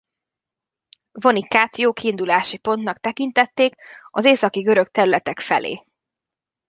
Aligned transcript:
Vonicát 1.11 1.77
jó 1.77 1.93
kiindulási 1.93 2.57
pontnak 2.57 2.99
tekintették 2.99 3.75
az 4.11 4.25
északi 4.25 4.59
görög 4.61 4.89
területek 4.91 5.39
felé. 5.39 5.83